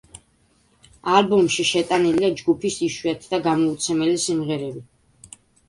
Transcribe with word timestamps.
ალბომში 1.17 1.65
შეტანილია 1.73 2.31
ჯგუფის 2.41 2.79
იშვიათი 2.89 3.31
და 3.37 3.43
გამოუცემელი 3.51 4.19
სიმღერები. 4.27 4.85